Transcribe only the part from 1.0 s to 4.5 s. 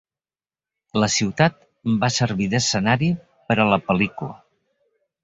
La ciutat va servir d'escenari per a la pel·lícula.